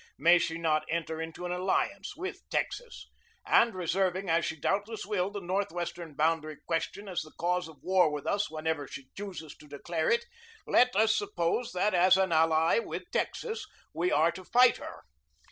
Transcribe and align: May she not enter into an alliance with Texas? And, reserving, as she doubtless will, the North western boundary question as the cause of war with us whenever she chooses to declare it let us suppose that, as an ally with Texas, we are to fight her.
May 0.17 0.39
she 0.39 0.57
not 0.57 0.83
enter 0.89 1.21
into 1.21 1.45
an 1.45 1.51
alliance 1.51 2.15
with 2.17 2.41
Texas? 2.49 3.07
And, 3.45 3.75
reserving, 3.75 4.31
as 4.31 4.45
she 4.45 4.55
doubtless 4.59 5.05
will, 5.05 5.29
the 5.29 5.39
North 5.39 5.71
western 5.71 6.15
boundary 6.15 6.57
question 6.65 7.07
as 7.07 7.21
the 7.21 7.33
cause 7.37 7.67
of 7.67 7.77
war 7.83 8.09
with 8.11 8.25
us 8.25 8.49
whenever 8.49 8.87
she 8.87 9.09
chooses 9.15 9.53
to 9.57 9.67
declare 9.67 10.09
it 10.09 10.25
let 10.65 10.95
us 10.95 11.15
suppose 11.15 11.71
that, 11.73 11.93
as 11.93 12.17
an 12.17 12.31
ally 12.31 12.79
with 12.79 13.11
Texas, 13.11 13.63
we 13.93 14.11
are 14.11 14.31
to 14.31 14.43
fight 14.43 14.77
her. 14.77 15.03